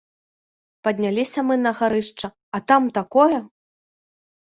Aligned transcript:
Падняліся 0.87 1.39
мы 1.51 1.55
на 1.67 1.75
гарышча, 1.83 2.27
а 2.57 2.65
там 2.73 2.83
такое! 2.99 3.37